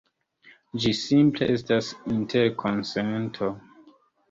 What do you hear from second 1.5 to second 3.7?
estas interkonsento.